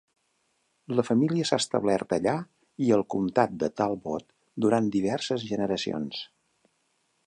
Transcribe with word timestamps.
La 0.99 1.03
família 1.09 1.45
s'ha 1.49 1.59
establert 1.65 2.15
allà 2.17 2.33
i 2.87 2.91
al 2.97 3.05
comptat 3.17 3.55
de 3.65 3.71
Talbot 3.83 4.29
durant 4.67 4.93
diverses 4.97 5.49
generacions. 5.55 6.29